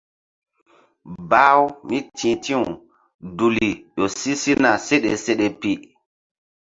Bah-u 1.29 1.63
mí 1.87 1.97
ti̧h 2.17 2.37
ti̧w 2.43 2.63
duli 3.37 3.69
ƴo 3.95 4.05
si 4.17 4.31
sina 4.41 4.71
seɗe 4.87 5.11
seɗe 5.25 5.47
pi. 5.59 5.71